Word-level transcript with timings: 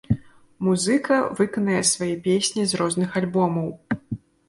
Музыка 0.67 1.19
выканае 1.41 1.81
свае 1.91 2.11
песні 2.27 2.67
з 2.73 2.83
розных 2.83 3.09
альбомаў. 3.25 3.73